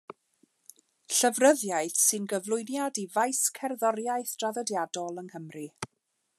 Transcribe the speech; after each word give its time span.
Llyfryddiaeth 1.17 1.99
sy'n 2.05 2.25
gyflwyniad 2.33 2.99
i 3.03 3.05
faes 3.19 3.43
cerddoriaeth 3.59 4.35
draddodiadol 4.41 5.25
yng 5.25 5.33
Nghymru. 5.33 5.67